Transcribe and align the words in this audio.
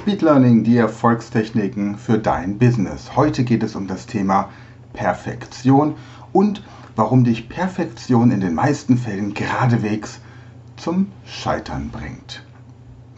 Speed 0.00 0.22
Learning, 0.22 0.64
die 0.64 0.78
Erfolgstechniken 0.78 1.98
für 1.98 2.16
dein 2.16 2.56
Business. 2.56 3.16
Heute 3.16 3.44
geht 3.44 3.62
es 3.62 3.76
um 3.76 3.86
das 3.86 4.06
Thema 4.06 4.48
Perfektion 4.94 5.94
und 6.32 6.64
warum 6.96 7.22
dich 7.22 7.50
Perfektion 7.50 8.30
in 8.30 8.40
den 8.40 8.54
meisten 8.54 8.96
Fällen 8.96 9.34
geradewegs 9.34 10.20
zum 10.76 11.08
Scheitern 11.26 11.90
bringt. 11.90 12.42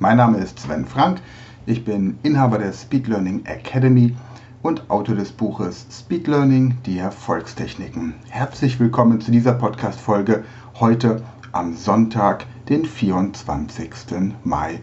Mein 0.00 0.16
Name 0.16 0.38
ist 0.38 0.58
Sven 0.58 0.84
Frank, 0.84 1.21
ich 1.66 1.85
bin 1.85 2.18
Inhaber 2.24 2.58
der 2.58 2.72
Speed 2.72 3.06
Learning 3.06 3.44
Academy 3.44 4.17
und 4.62 4.90
Autor 4.90 5.14
des 5.14 5.30
Buches 5.30 5.87
Speed 5.88 6.26
Learning, 6.26 6.78
die 6.85 6.99
Erfolgstechniken. 6.99 8.14
Herzlich 8.28 8.80
willkommen 8.80 9.21
zu 9.21 9.30
dieser 9.30 9.53
Podcast-Folge 9.53 10.44
heute 10.80 11.22
am 11.53 11.76
Sonntag, 11.76 12.44
den 12.69 12.85
24. 12.87 13.90
Mai 14.42 14.80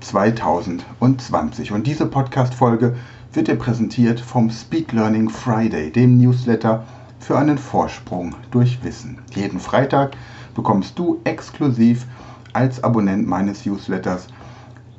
2020. 0.00 1.72
Und 1.72 1.86
diese 1.86 2.06
Podcast-Folge 2.06 2.96
wird 3.32 3.48
dir 3.48 3.56
präsentiert 3.56 4.20
vom 4.20 4.50
Speed 4.50 4.92
Learning 4.92 5.28
Friday, 5.28 5.90
dem 5.90 6.16
Newsletter 6.16 6.84
für 7.20 7.38
einen 7.38 7.58
Vorsprung 7.58 8.34
durch 8.50 8.82
Wissen. 8.82 9.18
Jeden 9.34 9.60
Freitag 9.60 10.16
bekommst 10.54 10.98
du 10.98 11.20
exklusiv 11.24 12.06
als 12.52 12.82
Abonnent 12.82 13.26
meines 13.26 13.66
Newsletters 13.66 14.28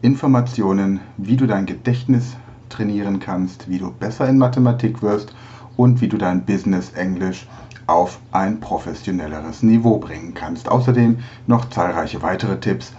Informationen, 0.01 0.99
wie 1.17 1.35
du 1.35 1.47
dein 1.47 1.65
Gedächtnis 1.65 2.35
trainieren 2.69 3.19
kannst, 3.19 3.69
wie 3.69 3.79
du 3.79 3.91
besser 3.91 4.29
in 4.29 4.37
Mathematik 4.37 5.01
wirst 5.01 5.33
und 5.75 6.01
wie 6.01 6.07
du 6.07 6.17
dein 6.17 6.45
Business 6.45 6.91
Englisch 6.91 7.47
auf 7.87 8.19
ein 8.31 8.59
professionelleres 8.59 9.63
Niveau 9.63 9.97
bringen 9.97 10.33
kannst. 10.35 10.69
Außerdem 10.69 11.19
noch 11.47 11.69
zahlreiche 11.69 12.21
weitere 12.21 12.59
Tipps, 12.59 12.93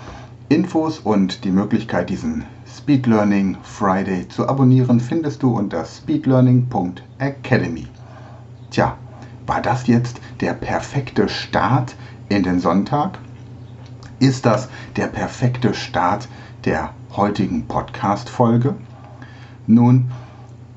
Infos 0.50 0.98
und 0.98 1.44
die 1.44 1.52
Möglichkeit, 1.52 2.10
diesen 2.10 2.44
Speed 2.66 3.06
Learning 3.06 3.56
Friday 3.62 4.26
zu 4.26 4.48
abonnieren, 4.48 4.98
findest 4.98 5.44
du 5.44 5.56
unter 5.56 5.84
speedlearning.academy. 5.84 7.86
Tja, 8.72 8.96
war 9.46 9.62
das 9.62 9.86
jetzt 9.86 10.20
der 10.40 10.54
perfekte 10.54 11.28
Start 11.28 11.94
in 12.28 12.42
den 12.42 12.58
Sonntag? 12.58 13.20
Ist 14.18 14.44
das 14.44 14.68
der 14.96 15.06
perfekte 15.06 15.72
Start 15.72 16.28
der 16.64 16.94
heutigen 17.12 17.68
Podcast-Folge? 17.68 18.74
Nun, 19.68 20.10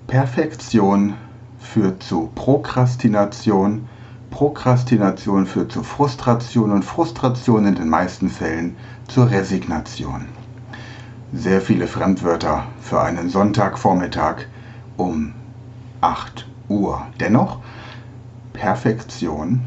Perfektion 0.05 1.15
führt 1.57 2.03
zu 2.03 2.29
Prokrastination, 2.35 3.89
Prokrastination 4.33 5.45
führt 5.45 5.71
zu 5.71 5.83
Frustration 5.83 6.71
und 6.71 6.83
Frustration 6.83 7.67
in 7.67 7.75
den 7.75 7.87
meisten 7.87 8.29
Fällen 8.31 8.75
zur 9.07 9.29
Resignation. 9.29 10.25
Sehr 11.31 11.61
viele 11.61 11.85
Fremdwörter 11.85 12.65
für 12.81 12.99
einen 12.99 13.29
Sonntagvormittag 13.29 14.47
um 14.97 15.33
8 16.01 16.47
Uhr. 16.67 17.05
Dennoch, 17.19 17.59
Perfektion 18.53 19.61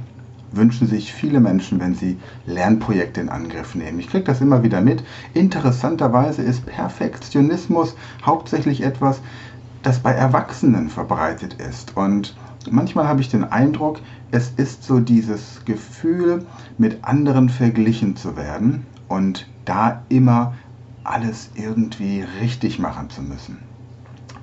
wünschen 0.51 0.89
sich 0.89 1.13
viele 1.13 1.39
Menschen, 1.39 1.79
wenn 1.79 1.95
sie 1.95 2.19
Lernprojekte 2.47 3.21
in 3.21 3.29
Angriff 3.29 3.77
nehmen. 3.77 4.01
Ich 4.01 4.09
kriege 4.09 4.25
das 4.25 4.41
immer 4.41 4.65
wieder 4.65 4.81
mit. 4.81 5.05
Interessanterweise 5.33 6.43
ist 6.43 6.67
Perfektionismus 6.67 7.95
hauptsächlich 8.25 8.83
etwas, 8.83 9.21
das 9.85 10.01
bei 10.01 10.11
Erwachsenen 10.11 10.89
verbreitet 10.89 11.55
ist. 11.55 11.97
Und 11.97 12.35
manchmal 12.71 13.07
habe 13.09 13.21
ich 13.21 13.29
den 13.29 13.45
Eindruck, 13.45 14.01
es 14.31 14.51
ist 14.57 14.83
so 14.85 15.01
dieses 15.01 15.65
Gefühl, 15.65 16.47
mit 16.79 17.05
anderen 17.05 17.49
verglichen 17.49 18.17
zu 18.17 18.37
werden 18.37 18.87
und 19.09 19.47
da 19.65 20.03
immer 20.09 20.55
alles 21.05 21.51
irgendwie 21.55 22.25
richtig 22.41 22.79
machen 22.79 23.11
zu 23.11 23.23
müssen. 23.23 23.59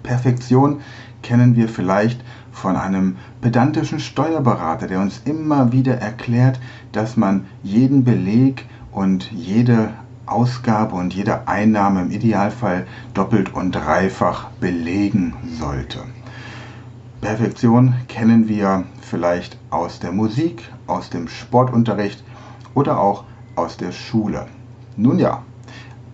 Perfektion 0.03 0.81
kennen 1.21 1.55
wir 1.55 1.69
vielleicht 1.69 2.23
von 2.51 2.75
einem 2.75 3.17
pedantischen 3.41 3.99
Steuerberater, 3.99 4.87
der 4.87 4.99
uns 4.99 5.21
immer 5.25 5.71
wieder 5.71 5.95
erklärt, 5.95 6.59
dass 6.91 7.17
man 7.17 7.45
jeden 7.63 8.03
Beleg 8.03 8.65
und 8.91 9.31
jede 9.31 9.93
Ausgabe 10.25 10.95
und 10.95 11.13
jede 11.13 11.47
Einnahme 11.47 12.01
im 12.01 12.11
Idealfall 12.11 12.85
doppelt 13.13 13.53
und 13.53 13.71
dreifach 13.73 14.49
belegen 14.59 15.33
sollte. 15.59 15.99
Perfektion 17.23 17.93
kennen 18.09 18.49
wir 18.49 18.83
vielleicht 18.99 19.57
aus 19.69 19.99
der 19.99 20.11
Musik, 20.11 20.69
aus 20.87 21.09
dem 21.09 21.29
Sportunterricht 21.29 22.21
oder 22.75 22.99
auch 22.99 23.23
aus 23.55 23.77
der 23.77 23.93
Schule. 23.93 24.47
Nun 24.97 25.19
ja, 25.19 25.41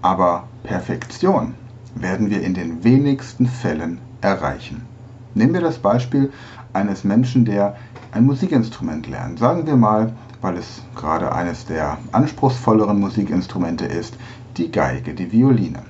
aber 0.04 0.44
Perfektion 0.62 1.56
werden 1.96 2.30
wir 2.30 2.44
in 2.44 2.54
den 2.54 2.84
wenigsten 2.84 3.48
Fällen 3.48 3.98
erreichen. 4.22 4.86
Nehmen 5.34 5.56
wir 5.56 5.62
das 5.62 5.80
Beispiel 5.80 6.32
eines 6.74 7.04
Menschen, 7.04 7.44
der 7.44 7.76
ein 8.12 8.28
Musikinstrument 8.28 9.08
lernt. 9.08 9.40
Sagen 9.40 9.66
wir 9.66 9.78
mal, 9.78 10.14
weil 10.42 10.58
es 10.58 10.84
gerade 10.96 11.34
eines 11.34 11.66
der 11.66 11.98
anspruchsvolleren 12.12 13.00
Musikinstrumente 13.00 13.86
ist, 13.86 14.14
die 14.58 14.70
Geige, 14.72 15.16
die 15.16 15.32
Violine. 15.32 15.82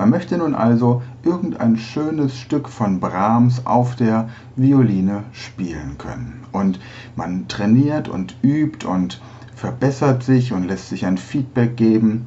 Man 0.00 0.08
möchte 0.08 0.38
nun 0.38 0.54
also 0.54 1.02
irgendein 1.22 1.76
schönes 1.76 2.34
Stück 2.34 2.70
von 2.70 3.00
Brahms 3.00 3.66
auf 3.66 3.96
der 3.96 4.30
Violine 4.56 5.24
spielen 5.32 5.98
können. 5.98 6.40
Und 6.52 6.80
man 7.16 7.48
trainiert 7.48 8.08
und 8.08 8.34
übt 8.40 8.86
und 8.86 9.20
verbessert 9.54 10.22
sich 10.22 10.54
und 10.54 10.66
lässt 10.66 10.88
sich 10.88 11.04
ein 11.04 11.18
Feedback 11.18 11.76
geben. 11.76 12.26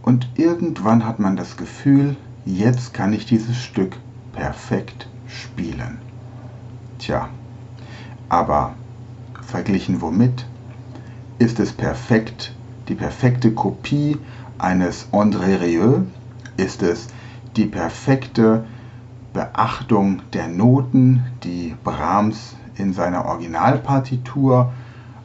Und 0.00 0.30
irgendwann 0.36 1.04
hat 1.04 1.18
man 1.18 1.36
das 1.36 1.58
Gefühl, 1.58 2.16
jetzt 2.46 2.94
kann 2.94 3.12
ich 3.12 3.26
dieses 3.26 3.58
Stück 3.58 3.98
perfekt 4.32 5.08
spielen. 5.26 5.98
Tja, 6.98 7.28
aber 8.30 8.72
verglichen 9.42 10.00
womit? 10.00 10.46
Ist 11.38 11.60
es 11.60 11.74
perfekt, 11.74 12.54
die 12.88 12.94
perfekte 12.94 13.52
Kopie 13.52 14.16
eines 14.56 15.12
André 15.12 15.60
Rieu, 15.60 16.04
ist 16.62 16.82
es 16.82 17.08
die 17.56 17.66
perfekte 17.66 18.64
Beachtung 19.32 20.22
der 20.32 20.46
Noten, 20.46 21.24
die 21.42 21.74
Brahms 21.82 22.56
in 22.76 22.92
seiner 22.92 23.24
Originalpartitur 23.24 24.72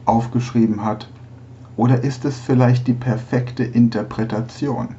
aufgeschrieben 0.05 0.83
hat? 0.83 1.09
Oder 1.75 2.03
ist 2.03 2.25
es 2.25 2.39
vielleicht 2.39 2.87
die 2.87 2.93
perfekte 2.93 3.63
Interpretation? 3.63 4.95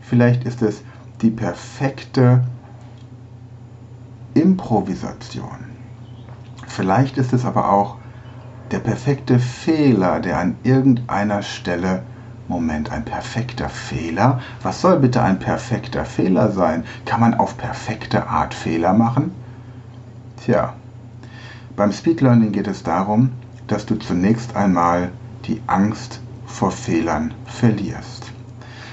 Vielleicht 0.00 0.44
ist 0.44 0.60
es 0.60 0.82
die 1.22 1.30
perfekte 1.30 2.44
Improvisation. 4.34 5.64
Vielleicht 6.66 7.16
ist 7.16 7.32
es 7.32 7.46
aber 7.46 7.72
auch 7.72 7.96
der 8.70 8.80
perfekte 8.80 9.38
Fehler, 9.38 10.20
der 10.20 10.38
an 10.38 10.56
irgendeiner 10.62 11.42
Stelle 11.42 12.02
Moment, 12.48 12.90
ein 12.90 13.04
perfekter 13.04 13.68
Fehler? 13.68 14.40
Was 14.62 14.80
soll 14.80 14.98
bitte 14.98 15.22
ein 15.22 15.38
perfekter 15.38 16.06
Fehler 16.06 16.50
sein? 16.50 16.84
Kann 17.04 17.20
man 17.20 17.34
auf 17.34 17.58
perfekte 17.58 18.26
Art 18.26 18.54
Fehler 18.54 18.94
machen? 18.94 19.32
Tja, 20.38 20.72
beim 21.76 21.92
Speed 21.92 22.22
Learning 22.22 22.52
geht 22.52 22.66
es 22.66 22.82
darum, 22.82 23.32
dass 23.66 23.84
du 23.84 23.96
zunächst 23.96 24.56
einmal 24.56 25.12
die 25.44 25.60
Angst 25.66 26.20
vor 26.46 26.70
Fehlern 26.70 27.34
verlierst. 27.44 28.32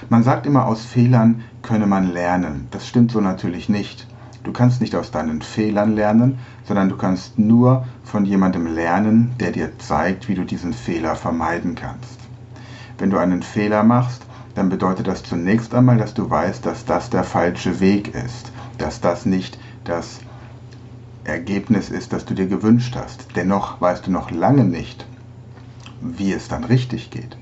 Man 0.09 0.23
sagt 0.23 0.45
immer, 0.45 0.67
aus 0.67 0.83
Fehlern 0.83 1.41
könne 1.61 1.87
man 1.87 2.11
lernen. 2.11 2.67
Das 2.71 2.87
stimmt 2.87 3.11
so 3.11 3.21
natürlich 3.21 3.69
nicht. 3.69 4.05
Du 4.43 4.51
kannst 4.51 4.81
nicht 4.81 4.95
aus 4.95 5.11
deinen 5.11 5.41
Fehlern 5.41 5.95
lernen, 5.95 6.39
sondern 6.65 6.89
du 6.89 6.97
kannst 6.97 7.39
nur 7.39 7.87
von 8.03 8.25
jemandem 8.25 8.67
lernen, 8.67 9.33
der 9.39 9.51
dir 9.51 9.79
zeigt, 9.79 10.27
wie 10.27 10.35
du 10.35 10.43
diesen 10.43 10.73
Fehler 10.73 11.15
vermeiden 11.15 11.73
kannst. 11.73 12.24
Wenn 12.97 13.09
du 13.09 13.17
einen 13.17 13.43
Fehler 13.43 13.83
machst, 13.83 14.25
dann 14.55 14.69
bedeutet 14.69 15.07
das 15.07 15.23
zunächst 15.23 15.75
einmal, 15.75 15.97
dass 15.97 16.13
du 16.13 16.29
weißt, 16.29 16.65
dass 16.65 16.85
das 16.85 17.09
der 17.09 17.23
falsche 17.23 17.79
Weg 17.79 18.15
ist, 18.15 18.51
dass 18.77 19.01
das 19.01 19.25
nicht 19.25 19.59
das 19.83 20.19
Ergebnis 21.25 21.89
ist, 21.89 22.13
das 22.13 22.25
du 22.25 22.33
dir 22.33 22.47
gewünscht 22.47 22.95
hast. 22.95 23.35
Dennoch 23.35 23.81
weißt 23.81 24.07
du 24.07 24.11
noch 24.11 24.31
lange 24.31 24.63
nicht, 24.63 25.05
wie 26.01 26.31
es 26.31 26.47
dann 26.47 26.63
richtig 26.63 27.11
geht. 27.11 27.37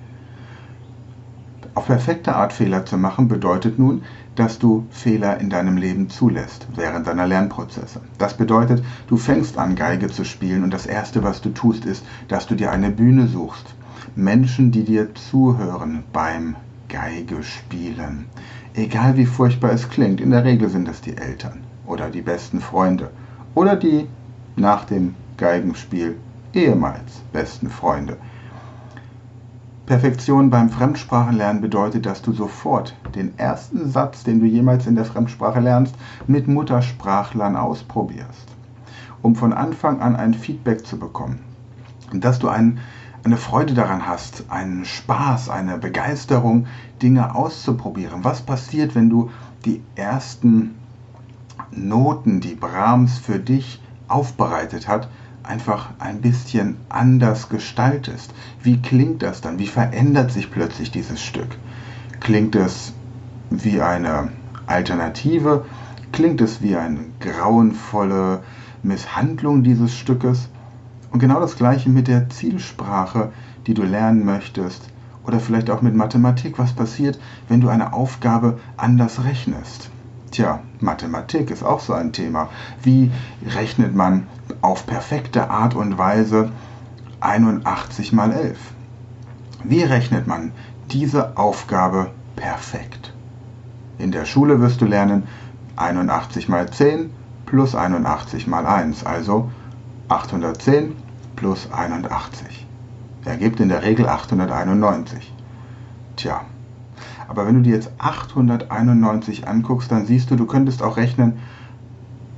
Auf 1.75 1.88
perfekte 1.88 2.35
Art 2.35 2.53
Fehler 2.53 2.85
zu 2.85 2.97
machen 2.97 3.27
bedeutet 3.27 3.79
nun, 3.79 4.03
dass 4.35 4.59
du 4.59 4.88
Fehler 4.89 5.39
in 5.39 5.50
deinem 5.50 5.77
Leben 5.77 6.09
zulässt 6.09 6.67
während 6.75 7.07
deiner 7.07 7.27
Lernprozesse. 7.27 8.01
Das 8.17 8.35
bedeutet, 8.35 8.83
du 9.07 9.17
fängst 9.17 9.57
an, 9.57 9.75
Geige 9.75 10.07
zu 10.07 10.23
spielen 10.23 10.63
und 10.63 10.71
das 10.71 10.85
Erste, 10.85 11.23
was 11.23 11.41
du 11.41 11.50
tust, 11.50 11.85
ist, 11.85 12.05
dass 12.27 12.47
du 12.47 12.55
dir 12.55 12.71
eine 12.71 12.89
Bühne 12.89 13.27
suchst. 13.27 13.75
Menschen, 14.15 14.71
die 14.71 14.83
dir 14.83 15.13
zuhören 15.15 16.03
beim 16.13 16.55
Geige 16.89 17.44
spielen. 17.44 18.25
Egal 18.73 19.17
wie 19.17 19.25
furchtbar 19.25 19.71
es 19.71 19.89
klingt, 19.89 20.21
in 20.21 20.31
der 20.31 20.44
Regel 20.44 20.69
sind 20.69 20.88
es 20.88 21.01
die 21.01 21.17
Eltern 21.17 21.63
oder 21.85 22.09
die 22.09 22.21
besten 22.21 22.59
Freunde 22.59 23.09
oder 23.55 23.75
die 23.75 24.07
nach 24.55 24.85
dem 24.85 25.15
Geigenspiel 25.38 26.17
ehemals 26.53 27.21
besten 27.31 27.69
Freunde. 27.69 28.17
Perfektion 29.85 30.50
beim 30.50 30.69
Fremdsprachenlernen 30.69 31.61
bedeutet, 31.61 32.05
dass 32.05 32.21
du 32.21 32.31
sofort 32.31 32.95
den 33.15 33.38
ersten 33.38 33.89
Satz, 33.89 34.23
den 34.23 34.39
du 34.39 34.45
jemals 34.45 34.88
in 34.88 34.95
der 34.95 35.03
Fremdsprache 35.03 35.59
lernst, 35.59 35.95
mit 36.25 36.47
Muttersprachlern 36.47 37.57
ausprobierst, 37.57 38.47
um 39.21 39.35
von 39.35 39.51
Anfang 39.51 40.00
an 40.00 40.15
ein 40.15 40.33
Feedback 40.33 40.88
zu 40.88 40.97
bekommen. 40.97 41.39
Und 42.13 42.23
dass 42.23 42.39
du 42.39 42.47
ein, 42.47 42.79
eine 43.23 43.37
Freude 43.37 43.73
daran 43.73 44.05
hast, 44.05 44.45
einen 44.49 44.85
Spaß, 44.85 45.49
eine 45.49 45.77
Begeisterung, 45.77 46.67
Dinge 47.01 47.35
auszuprobieren. 47.35 48.23
Was 48.23 48.41
passiert, 48.41 48.95
wenn 48.95 49.09
du 49.09 49.31
die 49.65 49.81
ersten 49.95 50.75
Noten, 51.71 52.41
die 52.41 52.55
Brahms 52.55 53.17
für 53.17 53.39
dich 53.39 53.81
aufbereitet 54.07 54.87
hat, 54.87 55.07
einfach 55.43 55.89
ein 55.99 56.21
bisschen 56.21 56.77
anders 56.89 57.49
gestaltest. 57.49 58.33
Wie 58.61 58.81
klingt 58.81 59.21
das 59.21 59.41
dann? 59.41 59.59
Wie 59.59 59.67
verändert 59.67 60.31
sich 60.31 60.51
plötzlich 60.51 60.91
dieses 60.91 61.21
Stück? 61.21 61.57
Klingt 62.19 62.55
es 62.55 62.93
wie 63.49 63.81
eine 63.81 64.29
Alternative? 64.67 65.65
Klingt 66.11 66.41
es 66.41 66.61
wie 66.61 66.75
eine 66.75 66.99
grauenvolle 67.19 68.43
Misshandlung 68.83 69.63
dieses 69.63 69.93
Stückes? 69.93 70.47
Und 71.13 71.19
genau 71.19 71.39
das 71.39 71.56
gleiche 71.56 71.92
mit 71.92 72.07
der 72.07 72.27
Zielsprache, 72.31 73.31
die 73.68 73.75
du 73.75 73.83
lernen 73.83 74.25
möchtest. 74.25 74.89
Oder 75.24 75.39
vielleicht 75.39 75.69
auch 75.69 75.83
mit 75.83 75.95
Mathematik. 75.95 76.57
Was 76.57 76.74
passiert, 76.74 77.19
wenn 77.48 77.62
du 77.62 77.69
eine 77.69 77.94
Aufgabe 77.94 78.60
anders 78.77 79.24
rechnest? 79.24 79.92
Tja, 80.31 80.62
Mathematik 80.80 81.51
ist 81.51 81.63
auch 81.63 81.80
so 81.80 81.94
ein 81.94 82.13
Thema. 82.13 82.50
Wie 82.81 83.12
rechnet 83.45 83.95
man 83.95 84.25
auf 84.62 84.88
perfekte 84.88 85.51
Art 85.51 85.75
und 85.75 86.00
Weise 86.00 86.50
81 87.19 88.12
mal 88.12 88.31
11? 88.31 88.57
Wie 89.63 89.83
rechnet 89.83 90.25
man 90.25 90.51
diese 90.92 91.38
Aufgabe 91.38 92.10
perfekt? 92.36 93.13
In 94.00 94.12
der 94.12 94.25
Schule 94.25 94.60
wirst 94.62 94.81
du 94.81 94.86
lernen 94.86 95.27
81 95.75 96.50
mal 96.50 96.71
10 96.71 97.12
plus 97.45 97.75
81 97.75 98.48
mal 98.48 98.65
1, 98.65 99.06
also 99.06 99.51
810 100.10 101.02
plus 101.43 101.69
81. 101.73 102.65
Ergibt 103.25 103.59
in 103.59 103.67
der 103.67 103.83
Regel 103.83 104.07
891. 104.07 105.33
Tja, 106.15 106.39
aber 107.27 107.45
wenn 107.45 107.55
du 107.55 107.61
dir 107.63 107.75
jetzt 107.75 107.91
891 107.97 109.45
anguckst, 109.45 109.91
dann 109.91 110.05
siehst 110.05 110.31
du, 110.31 110.37
du 110.37 110.45
könntest 110.45 110.81
auch 110.81 110.95
rechnen 110.95 111.39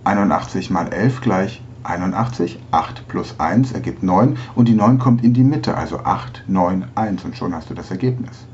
81 0.05 0.71
mal 0.71 0.87
11 0.87 1.21
gleich 1.21 1.61
81, 1.83 2.59
8 2.71 3.07
plus 3.07 3.39
1 3.39 3.73
ergibt 3.73 4.01
9 4.01 4.37
und 4.55 4.67
die 4.67 4.73
9 4.73 4.97
kommt 4.97 5.23
in 5.23 5.35
die 5.35 5.43
Mitte, 5.43 5.77
also 5.77 5.99
8, 5.99 6.45
9, 6.47 6.85
1 6.95 7.25
und 7.25 7.37
schon 7.37 7.53
hast 7.53 7.69
du 7.69 7.75
das 7.75 7.91
Ergebnis. 7.91 8.47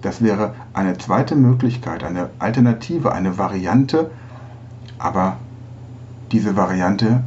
Das 0.00 0.22
wäre 0.22 0.54
eine 0.72 0.96
zweite 0.96 1.36
Möglichkeit, 1.36 2.04
eine 2.04 2.30
Alternative, 2.38 3.12
eine 3.12 3.36
Variante, 3.36 4.10
aber 4.98 5.36
diese 6.32 6.56
Variante 6.56 7.22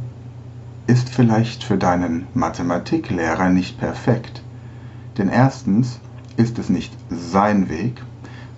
ist 0.88 1.08
vielleicht 1.08 1.62
für 1.62 1.78
deinen 1.78 2.26
Mathematiklehrer 2.34 3.50
nicht 3.50 3.78
perfekt. 3.78 4.42
Denn 5.16 5.28
erstens 5.28 6.00
ist 6.36 6.58
es 6.58 6.68
nicht 6.68 6.92
sein 7.10 7.68
Weg 7.68 8.02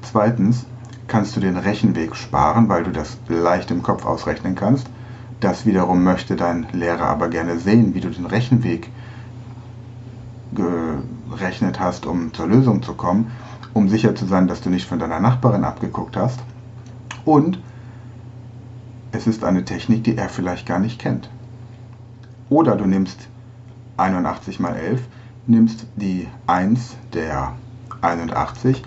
Zweitens 0.03 0.67
kannst 1.07 1.37
du 1.37 1.41
den 1.41 1.57
Rechenweg 1.57 2.17
sparen, 2.17 2.69
weil 2.69 2.85
du 2.85 2.91
das 2.91 3.19
leicht 3.29 3.71
im 3.71 3.83
Kopf 3.83 4.05
ausrechnen 4.05 4.55
kannst. 4.55 4.89
Das 5.41 5.67
wiederum 5.67 6.05
möchte 6.05 6.37
dein 6.37 6.67
Lehrer 6.73 7.07
aber 7.07 7.29
gerne 7.29 7.59
sehen, 7.59 7.95
wie 7.95 8.01
du 8.01 8.11
den 8.11 8.27
Rechenweg 8.27 8.91
gerechnet 10.53 11.81
hast, 11.81 12.07
um 12.07 12.35
zur 12.35 12.47
Lösung 12.47 12.83
zu 12.83 12.95
kommen, 12.95 13.31
um 13.73 13.89
sicher 13.89 14.15
zu 14.15 14.27
sein, 14.27 14.49
dass 14.49 14.61
du 14.61 14.71
nicht 14.71 14.87
von 14.87 14.99
deiner 14.99 15.21
Nachbarin 15.21 15.65
abgeguckt 15.65 16.17
hast. 16.17 16.41
Und 17.25 17.61
es 19.13 19.27
ist 19.27 19.45
eine 19.45 19.65
Technik, 19.65 20.05
die 20.05 20.17
er 20.17 20.29
vielleicht 20.29 20.67
gar 20.67 20.79
nicht 20.79 20.99
kennt. 20.99 21.31
Oder 22.51 22.77
du 22.77 22.85
nimmst 22.85 23.29
81 23.97 24.59
mal 24.59 24.75
11, 24.75 25.01
nimmst 25.47 25.87
die 25.97 26.27
1 26.49 26.97
der 27.15 27.53
81 28.03 28.83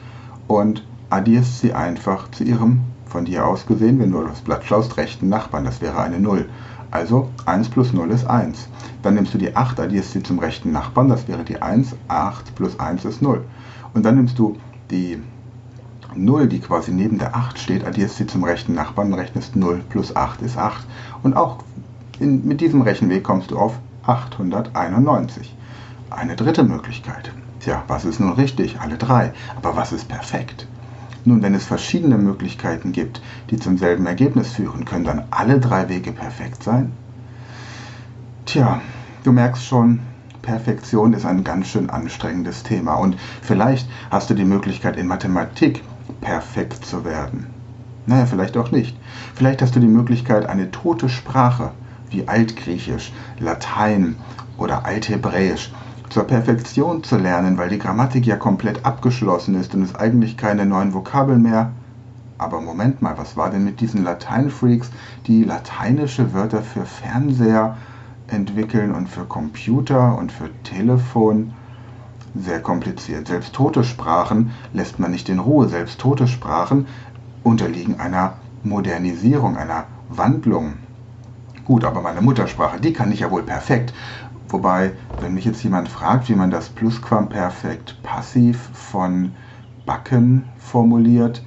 und 0.48 0.86
addierst 1.10 1.60
sie 1.60 1.74
einfach 1.74 2.30
zu 2.32 2.44
ihrem, 2.44 2.82
von 3.06 3.26
dir 3.26 3.46
aus 3.46 3.66
gesehen, 3.66 4.00
wenn 4.00 4.12
du 4.12 4.22
das 4.24 4.42
Blatt 4.42 4.66
schaust, 4.66 4.98
rechten 4.98 5.30
Nachbarn. 5.30 5.66
Das 5.66 5.82
wäre 5.82 6.02
eine 6.02 6.20
0. 6.20 6.50
Also 6.92 7.30
1 7.46 7.70
plus 7.70 7.94
0 7.94 8.12
ist 8.12 8.26
1. 8.26 8.68
Dann 9.02 9.16
nimmst 9.16 9.34
du 9.34 9.38
die 9.38 9.56
8, 9.56 9.80
addierst 9.80 10.12
sie 10.12 10.24
zum 10.24 10.40
rechten 10.40 10.72
Nachbarn, 10.72 11.10
das 11.10 11.28
wäre 11.28 11.44
die 11.44 11.62
1. 11.62 11.96
8 12.08 12.56
plus 12.56 12.80
1 12.80 13.06
ist 13.06 13.22
0. 13.22 13.44
Und 13.94 14.06
dann 14.06 14.16
nimmst 14.16 14.38
du 14.38 14.58
die 14.92 15.20
0, 16.16 16.48
die 16.48 16.60
quasi 16.60 16.92
neben 16.92 17.18
der 17.18 17.36
8 17.36 17.58
steht, 17.60 17.86
addierst 17.86 18.18
sie 18.18 18.28
zum 18.28 18.44
rechten 18.44 18.74
Nachbarn 18.74 19.14
und 19.14 19.20
rechnest 19.20 19.56
0 19.56 19.84
plus 19.90 20.16
8 20.16 20.42
ist 20.42 20.58
8. 20.58 20.86
Und 21.24 21.36
auch 21.36 21.60
in, 22.20 22.46
mit 22.48 22.62
diesem 22.62 22.82
Rechenweg 22.82 23.24
kommst 23.24 23.52
du 23.52 23.58
auf 23.58 23.80
891. 24.06 25.56
Eine 26.10 26.36
dritte 26.36 26.64
Möglichkeit. 26.64 27.32
Tja, 27.60 27.84
was 27.88 28.06
ist 28.06 28.20
nun 28.20 28.34
richtig? 28.34 28.80
Alle 28.80 28.98
drei. 28.98 29.34
Aber 29.56 29.76
was 29.76 29.92
ist 29.92 30.08
perfekt? 30.08 30.68
Nun, 31.26 31.42
wenn 31.42 31.56
es 31.56 31.66
verschiedene 31.66 32.18
Möglichkeiten 32.18 32.92
gibt, 32.92 33.22
die 33.50 33.58
zum 33.58 33.78
selben 33.78 34.06
Ergebnis 34.06 34.52
führen, 34.52 34.84
können 34.86 35.06
dann 35.06 35.24
alle 35.32 35.60
drei 35.60 35.88
Wege 35.88 36.12
perfekt 36.12 36.64
sein? 36.64 36.92
Tja, 38.46 38.82
du 39.24 39.32
merkst 39.32 39.66
schon, 39.66 40.02
Perfektion 40.42 41.14
ist 41.14 41.26
ein 41.26 41.46
ganz 41.46 41.68
schön 41.68 41.90
anstrengendes 41.90 42.64
Thema 42.64 42.96
und 42.96 43.16
vielleicht 43.42 43.88
hast 44.12 44.30
du 44.30 44.34
die 44.34 44.44
Möglichkeit 44.44 44.98
in 44.98 45.08
Mathematik 45.08 45.82
perfekt 46.20 46.86
zu 46.86 47.06
werden. 47.06 47.48
Naja, 48.06 48.26
vielleicht 48.26 48.58
auch 48.58 48.72
nicht. 48.72 48.98
Vielleicht 49.34 49.62
hast 49.62 49.78
du 49.78 49.80
die 49.80 49.88
Möglichkeit, 49.88 50.50
eine 50.50 50.72
tote 50.72 51.08
Sprache 51.08 51.72
wie 52.14 52.28
Altgriechisch, 52.28 53.12
Latein 53.40 54.16
oder 54.58 54.86
Althebräisch 54.86 55.72
zur 56.10 56.26
Perfektion 56.26 57.04
zu 57.04 57.18
lernen, 57.18 57.58
weil 57.58 57.70
die 57.70 57.80
Grammatik 57.80 58.28
ja 58.28 58.36
komplett 58.36 58.86
abgeschlossen 58.86 59.56
ist 59.56 59.74
und 59.74 59.82
es 59.82 59.96
eigentlich 59.96 60.38
keine 60.38 60.66
neuen 60.66 60.94
Vokabeln 60.94 61.42
mehr. 61.42 61.72
Aber 62.38 62.62
Moment 62.62 63.02
mal, 63.02 63.18
was 63.18 63.36
war 63.36 63.50
denn 63.50 63.64
mit 63.64 63.80
diesen 63.80 64.04
Lateinfreaks, 64.04 64.92
die 65.28 65.44
lateinische 65.44 66.34
Wörter 66.34 66.62
für 66.62 66.86
Fernseher 66.86 67.78
entwickeln 68.28 68.94
und 68.94 69.10
für 69.10 69.26
Computer 69.26 70.18
und 70.18 70.32
für 70.32 70.50
Telefon? 70.64 71.54
Sehr 72.36 72.62
kompliziert. 72.62 73.28
Selbst 73.28 73.54
tote 73.54 73.84
Sprachen 73.84 74.52
lässt 74.74 75.00
man 75.00 75.12
nicht 75.12 75.30
in 75.30 75.40
Ruhe. 75.40 75.68
Selbst 75.68 76.00
tote 76.00 76.28
Sprachen 76.28 76.88
unterliegen 77.44 78.00
einer 78.00 78.34
Modernisierung, 78.64 79.58
einer 79.58 79.86
Wandlung. 80.10 80.74
Gut, 81.66 81.86
aber 81.86 82.02
meine 82.02 82.22
Muttersprache, 82.22 82.80
die 82.80 82.94
kann 82.94 83.12
ich 83.12 83.22
ja 83.22 83.32
wohl 83.32 83.44
perfekt. 83.44 83.94
Wobei, 84.50 84.94
wenn 85.20 85.34
mich 85.34 85.46
jetzt 85.46 85.64
jemand 85.64 85.88
fragt, 85.90 86.30
wie 86.30 86.36
man 86.36 86.52
das 86.52 86.70
Plusquamperfekt 86.70 88.04
passiv 88.04 88.70
von 88.74 89.36
Backen 89.86 90.52
formuliert, 90.58 91.44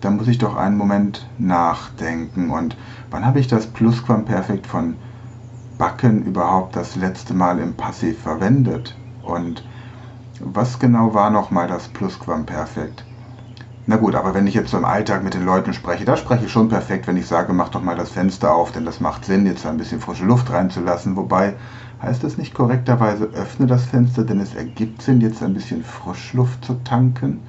dann 0.00 0.16
muss 0.16 0.28
ich 0.28 0.38
doch 0.38 0.56
einen 0.56 0.76
Moment 0.76 1.28
nachdenken. 1.38 2.50
Und 2.50 2.76
wann 3.10 3.26
habe 3.26 3.40
ich 3.40 3.48
das 3.48 3.66
Plusquamperfekt 3.66 4.66
von 4.66 4.98
Backen 5.78 6.22
überhaupt 6.24 6.76
das 6.76 6.96
letzte 6.96 7.34
Mal 7.34 7.58
im 7.58 7.74
Passiv 7.76 8.22
verwendet? 8.22 8.96
Und 9.22 9.64
was 10.38 10.78
genau 10.78 11.12
war 11.14 11.30
nochmal 11.30 11.66
das 11.66 11.88
Plusquamperfekt? 11.88 13.04
Na 13.86 13.96
gut, 13.96 14.14
aber 14.14 14.34
wenn 14.34 14.46
ich 14.46 14.54
jetzt 14.54 14.70
so 14.70 14.76
im 14.76 14.84
Alltag 14.84 15.22
mit 15.22 15.34
den 15.34 15.44
Leuten 15.44 15.72
spreche, 15.72 16.04
da 16.04 16.16
spreche 16.16 16.46
ich 16.46 16.52
schon 16.52 16.68
perfekt, 16.68 17.06
wenn 17.06 17.16
ich 17.16 17.26
sage, 17.26 17.52
mach 17.52 17.68
doch 17.68 17.82
mal 17.82 17.96
das 17.96 18.10
Fenster 18.10 18.52
auf, 18.54 18.72
denn 18.72 18.84
das 18.84 19.00
macht 19.00 19.24
Sinn, 19.24 19.46
jetzt 19.46 19.64
ein 19.64 19.76
bisschen 19.76 20.00
frische 20.00 20.24
Luft 20.24 20.50
reinzulassen. 20.50 21.16
Wobei 21.16 21.54
Heißt 22.02 22.24
es 22.24 22.36
nicht 22.36 22.52
korrekterweise, 22.52 23.24
öffne 23.32 23.66
das 23.66 23.86
Fenster, 23.86 24.24
denn 24.24 24.40
es 24.40 24.54
ergibt 24.54 25.00
Sinn, 25.00 25.20
jetzt 25.22 25.42
ein 25.42 25.54
bisschen 25.54 25.82
Frischluft 25.82 26.64
zu 26.64 26.74
tanken? 26.84 27.40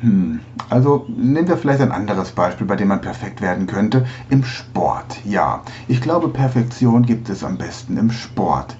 Hm. 0.00 0.40
Also 0.70 1.04
nehmen 1.08 1.46
wir 1.46 1.58
vielleicht 1.58 1.82
ein 1.82 1.92
anderes 1.92 2.32
Beispiel, 2.32 2.66
bei 2.66 2.76
dem 2.76 2.88
man 2.88 3.02
perfekt 3.02 3.42
werden 3.42 3.66
könnte. 3.66 4.06
Im 4.30 4.42
Sport, 4.42 5.18
ja. 5.24 5.62
Ich 5.86 6.00
glaube, 6.00 6.28
Perfektion 6.28 7.04
gibt 7.04 7.28
es 7.28 7.44
am 7.44 7.58
besten 7.58 7.98
im 7.98 8.10
Sport. 8.10 8.74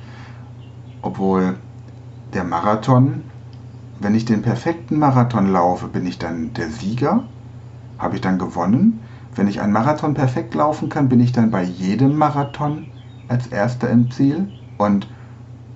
Obwohl 1.03 1.57
der 2.33 2.45
Marathon, 2.45 3.25
wenn 4.00 4.15
ich 4.15 4.25
den 4.25 4.43
perfekten 4.43 4.99
Marathon 4.99 5.47
laufe, 5.53 5.87
bin 5.88 6.07
ich 6.07 6.19
dann 6.19 6.53
der 6.53 6.69
Sieger? 6.69 7.25
Habe 7.99 8.17
ich 8.17 8.21
dann 8.21 8.38
gewonnen? 8.38 9.00
Wenn 9.35 9.49
ich 9.49 9.61
einen 9.61 9.73
Marathon 9.73 10.15
perfekt 10.15 10.55
laufen 10.55 10.88
kann, 10.88 11.09
bin 11.09 11.21
ich 11.21 11.33
dann 11.33 11.50
bei 11.50 11.62
jedem 11.62 12.17
Marathon 12.17 12.87
als 13.29 13.47
erster 13.47 13.91
im 13.91 14.11
Ziel 14.11 14.49
und 14.79 15.09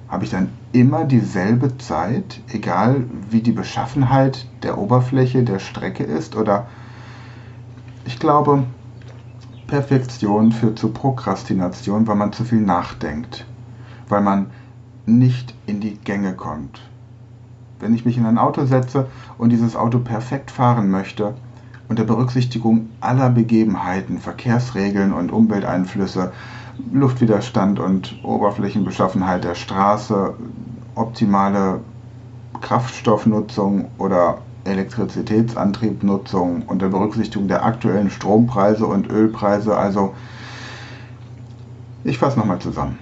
habe 0.08 0.24
ich 0.24 0.30
dann 0.30 0.50
immer 0.72 1.04
dieselbe 1.04 1.78
Zeit, 1.78 2.40
egal 2.52 3.04
wie 3.30 3.40
die 3.40 3.52
Beschaffenheit 3.52 4.46
der 4.62 4.78
Oberfläche 4.78 5.42
der 5.44 5.58
Strecke 5.58 6.04
ist 6.04 6.36
oder 6.36 6.66
ich 8.04 8.18
glaube, 8.18 8.64
Perfektion 9.66 10.52
führt 10.52 10.78
zu 10.78 10.90
Prokrastination, 10.90 12.06
weil 12.06 12.16
man 12.16 12.32
zu 12.32 12.44
viel 12.44 12.60
nachdenkt, 12.60 13.46
weil 14.08 14.20
man 14.20 14.46
nicht 15.06 15.54
in 15.66 15.80
die 15.80 15.96
Gänge 15.96 16.34
kommt. 16.34 16.89
Wenn 17.80 17.94
ich 17.94 18.04
mich 18.04 18.16
in 18.16 18.26
ein 18.26 18.38
Auto 18.38 18.64
setze 18.66 19.06
und 19.38 19.50
dieses 19.50 19.74
Auto 19.74 19.98
perfekt 19.98 20.50
fahren 20.50 20.90
möchte, 20.90 21.34
unter 21.88 22.04
Berücksichtigung 22.04 22.88
aller 23.00 23.30
Begebenheiten, 23.30 24.18
Verkehrsregeln 24.18 25.12
und 25.12 25.32
Umwelteinflüsse, 25.32 26.32
Luftwiderstand 26.92 27.80
und 27.80 28.16
Oberflächenbeschaffenheit 28.22 29.44
der 29.44 29.54
Straße, 29.54 30.34
optimale 30.94 31.80
Kraftstoffnutzung 32.60 33.88
oder 33.98 34.38
Elektrizitätsantriebnutzung 34.64 36.62
unter 36.66 36.88
Berücksichtigung 36.88 37.48
der 37.48 37.64
aktuellen 37.64 38.10
Strompreise 38.10 38.86
und 38.86 39.10
Ölpreise. 39.10 39.76
Also 39.76 40.14
ich 42.04 42.18
fasse 42.18 42.38
nochmal 42.38 42.60
zusammen. 42.60 42.98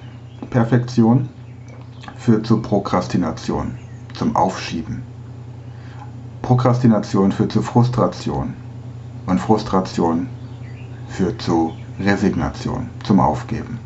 Perfektion 0.50 1.28
führt 2.16 2.46
zu 2.46 2.62
Prokrastination, 2.62 3.72
zum 4.18 4.34
Aufschieben. 4.36 5.02
Prokrastination 6.42 7.32
führt 7.32 7.52
zu 7.52 7.62
Frustration 7.62 8.54
und 9.26 9.40
Frustration 9.40 10.28
führt 11.08 11.40
zu 11.40 11.72
Resignation, 12.00 12.90
zum 13.04 13.20
Aufgeben. 13.20 13.78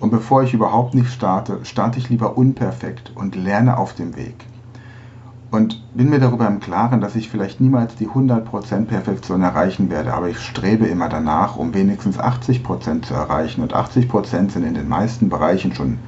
Und 0.00 0.10
bevor 0.10 0.42
ich 0.42 0.52
überhaupt 0.52 0.94
nicht 0.94 1.12
starte, 1.12 1.60
starte 1.64 1.98
ich 1.98 2.08
lieber 2.08 2.36
unperfekt 2.36 3.12
und 3.14 3.36
lerne 3.36 3.78
auf 3.78 3.94
dem 3.94 4.16
Weg. 4.16 4.46
Und 5.52 5.80
bin 5.94 6.10
mir 6.10 6.18
darüber 6.18 6.48
im 6.48 6.60
Klaren, 6.60 7.00
dass 7.00 7.14
ich 7.14 7.28
vielleicht 7.28 7.60
niemals 7.60 7.94
die 7.94 8.08
100% 8.08 8.86
Perfektion 8.86 9.42
erreichen 9.42 9.90
werde, 9.90 10.14
aber 10.14 10.28
ich 10.28 10.40
strebe 10.40 10.86
immer 10.86 11.08
danach, 11.08 11.56
um 11.56 11.74
wenigstens 11.74 12.18
80% 12.18 13.02
zu 13.02 13.14
erreichen. 13.14 13.62
Und 13.62 13.76
80% 13.76 14.50
sind 14.50 14.64
in 14.64 14.74
den 14.74 14.88
meisten 14.88 15.28
Bereichen 15.28 15.74
schon 15.74 15.98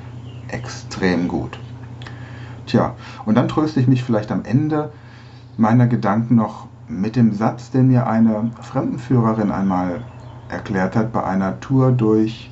extrem 0.48 1.28
gut. 1.28 1.58
Tja, 2.74 2.96
und 3.24 3.36
dann 3.36 3.46
tröste 3.46 3.78
ich 3.78 3.86
mich 3.86 4.02
vielleicht 4.02 4.32
am 4.32 4.44
Ende 4.44 4.90
meiner 5.56 5.86
Gedanken 5.86 6.34
noch 6.34 6.66
mit 6.88 7.14
dem 7.14 7.32
Satz, 7.32 7.70
den 7.70 7.86
mir 7.86 8.08
eine 8.08 8.50
Fremdenführerin 8.62 9.52
einmal 9.52 10.02
erklärt 10.48 10.96
hat 10.96 11.12
bei 11.12 11.22
einer 11.22 11.60
Tour 11.60 11.92
durch 11.92 12.50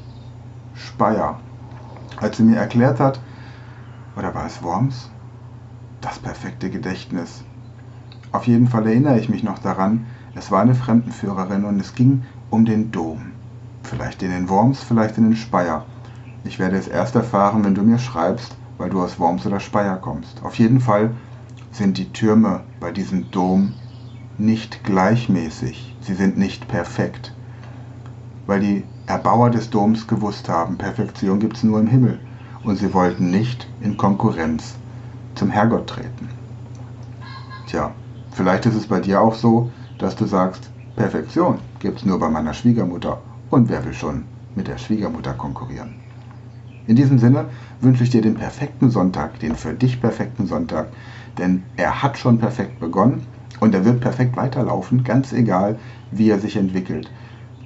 Speyer. 0.76 1.41
Als 2.19 2.37
sie 2.37 2.45
mir 2.45 2.55
erklärt 2.55 3.00
hat, 3.00 3.19
oder 4.17 4.33
war 4.33 4.47
es 4.47 4.62
Worms? 4.62 5.11
Das 6.00 6.21
perfekte 6.21 6.71
Gedächtnis. 6.71 7.43
Auf 8.31 8.47
jeden 8.47 8.69
Fall 8.69 8.87
erinnere 8.87 9.19
ich 9.19 9.29
mich 9.29 9.43
noch 9.43 9.59
daran, 9.59 10.07
es 10.37 10.52
war 10.52 10.62
eine 10.62 10.76
Fremdenführerin 10.76 11.64
und 11.64 11.81
es 11.81 11.97
ging 11.97 12.23
um 12.49 12.64
den 12.64 12.93
Dom. 12.93 13.33
Vielleicht 13.83 14.23
in 14.23 14.31
den 14.31 14.49
Worms, 14.49 14.85
vielleicht 14.85 15.19
in 15.19 15.25
den 15.25 15.37
Speyer. 15.37 15.85
Ich 16.45 16.61
werde 16.61 16.76
es 16.76 16.87
erst 16.87 17.17
erfahren, 17.17 17.64
wenn 17.64 17.75
du 17.75 17.83
mir 17.83 17.99
schreibst, 17.99 18.57
weil 18.83 18.91
du 18.91 19.01
aus 19.01 19.19
Worms 19.19 19.47
oder 19.47 19.61
Speyer 19.61 19.97
kommst. 19.97 20.43
Auf 20.43 20.59
jeden 20.59 20.81
Fall 20.81 21.12
sind 21.71 21.97
die 21.97 22.12
Türme 22.12 22.65
bei 22.81 22.91
diesem 22.91 23.31
Dom 23.31 23.73
nicht 24.37 24.85
gleichmäßig. 24.85 25.97
Sie 26.01 26.15
sind 26.15 26.37
nicht 26.37 26.69
perfekt 26.69 27.33
weil 28.47 28.61
die 28.61 28.85
Erbauer 29.07 29.51
des 29.51 29.71
Doms 29.71 30.07
gewusst 30.07 30.49
haben, 30.49 30.77
Perfektion 30.77 31.41
gibt 31.41 31.57
es 31.57 31.62
nur 31.62 31.81
im 31.81 31.87
Himmel. 31.87 32.19
Und 32.65 32.77
sie 32.77 32.93
wollten 32.95 33.31
nicht 33.31 33.67
in 33.81 33.97
Konkurrenz 33.97 34.77
zum 35.35 35.51
Herrgott 35.51 35.89
treten. 35.89 36.29
Tja, 37.67 37.93
vielleicht 38.31 38.67
ist 38.67 38.75
es 38.75 38.87
bei 38.87 39.01
dir 39.01 39.21
auch 39.21 39.35
so, 39.35 39.71
dass 39.99 40.15
du 40.15 40.27
sagst, 40.27 40.71
Perfektion 40.95 41.59
gibt 41.81 42.01
es 42.01 42.05
nur 42.05 42.21
bei 42.21 42.29
meiner 42.29 42.55
Schwiegermutter. 42.55 43.19
Und 43.51 43.69
wer 43.69 43.85
will 43.85 43.95
schon 43.95 44.25
mit 44.55 44.69
der 44.69 44.79
Schwiegermutter 44.79 45.33
konkurrieren? 45.33 46.01
In 46.87 46.97
diesem 46.97 47.19
Sinne 47.19 47.47
wünsche 47.81 48.03
ich 48.03 48.11
dir 48.11 48.23
den 48.23 48.35
perfekten 48.35 48.91
Sonntag, 48.91 49.39
den 49.39 49.55
für 49.55 49.73
dich 49.73 50.01
perfekten 50.01 50.47
Sonntag, 50.47 50.89
denn 51.39 51.62
er 51.77 52.03
hat 52.03 52.19
schon 52.19 52.39
perfekt 52.39 52.81
begonnen 52.81 53.27
und 53.61 53.75
er 53.75 53.85
wird 53.85 54.01
perfekt 54.01 54.37
weiterlaufen, 54.37 55.05
ganz 55.05 55.33
egal, 55.33 55.79
wie 56.11 56.29
er 56.31 56.41
sich 56.41 56.57
entwickelt. 56.57 57.11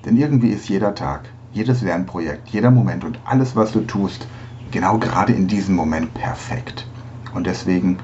Denn 0.04 0.16
irgendwie 0.16 0.50
ist 0.50 0.68
jeder 0.68 0.94
Tag, 0.94 1.30
jedes 1.52 1.80
Lernprojekt, 1.80 2.48
jeder 2.48 2.70
Moment 2.70 3.04
und 3.04 3.18
alles, 3.24 3.56
was 3.56 3.72
du 3.72 3.80
tust, 3.80 4.26
genau 4.70 4.98
gerade 4.98 5.32
in 5.32 5.48
diesem 5.48 5.74
Moment 5.74 6.12
perfekt. 6.12 6.86
Und 7.34 7.46
deswegen 7.46 7.98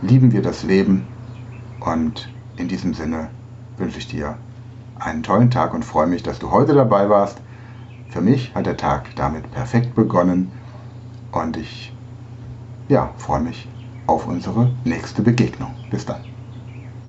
lieben 0.00 0.32
wir 0.32 0.42
das 0.42 0.62
Leben 0.62 1.06
und 1.80 2.28
in 2.56 2.68
diesem 2.68 2.94
Sinne 2.94 3.28
wünsche 3.76 3.98
ich 3.98 4.08
dir 4.08 4.38
einen 4.98 5.22
tollen 5.22 5.50
Tag 5.50 5.74
und 5.74 5.84
freue 5.84 6.06
mich, 6.06 6.22
dass 6.22 6.38
du 6.38 6.50
heute 6.50 6.72
dabei 6.74 7.10
warst. 7.10 7.38
Für 8.08 8.20
mich 8.20 8.54
hat 8.54 8.66
der 8.66 8.76
Tag 8.76 9.14
damit 9.16 9.50
perfekt 9.50 9.94
begonnen 9.94 10.54
und 11.32 11.56
ich 11.56 11.92
ja, 12.88 13.14
freue 13.16 13.40
mich 13.40 13.68
auf 14.06 14.26
unsere 14.26 14.78
nächste 14.84 15.22
Begegnung. 15.22 15.76
Bis 15.90 16.06
dann. 16.06 16.33